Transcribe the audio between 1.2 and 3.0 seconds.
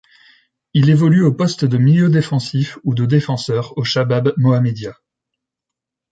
au poste de milieu défensif ou